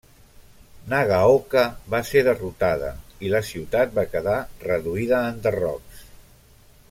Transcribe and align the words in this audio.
Nagaoka 0.93 1.65
va 1.95 1.99
ser 2.11 2.23
derrotada 2.29 2.89
i 3.27 3.31
la 3.35 3.43
ciutat 3.51 3.95
va 3.99 4.07
quedar 4.15 4.37
reduïda 4.69 5.19
a 5.19 5.33
enderrocs. 5.35 6.03